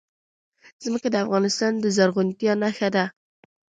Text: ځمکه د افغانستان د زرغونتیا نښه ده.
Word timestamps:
ځمکه 0.83 1.07
د 1.11 1.15
افغانستان 1.25 1.73
د 1.79 1.85
زرغونتیا 1.97 2.53
نښه 2.61 2.89
ده. 2.95 3.03